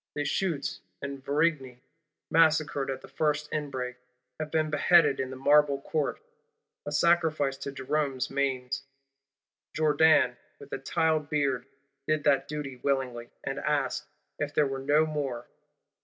Deshuttes 0.17 0.79
and 1.03 1.23
Varigny, 1.23 1.77
massacred 2.31 2.89
at 2.89 3.01
the 3.01 3.07
first 3.07 3.47
inbreak, 3.51 3.97
have 4.39 4.49
been 4.49 4.71
beheaded 4.71 5.19
in 5.19 5.29
the 5.29 5.35
Marble 5.35 5.79
Court: 5.79 6.19
a 6.87 6.91
sacrifice 6.91 7.55
to 7.57 7.71
Jerôme's 7.71 8.27
manes: 8.31 8.81
Jourdan 9.75 10.37
with 10.57 10.71
the 10.71 10.79
tile 10.79 11.19
beard 11.19 11.67
did 12.07 12.23
that 12.23 12.47
duty 12.47 12.77
willingly; 12.77 13.29
and 13.43 13.59
asked, 13.59 14.07
If 14.39 14.55
there 14.55 14.65
were 14.65 14.79
no 14.79 15.05
more? 15.05 15.45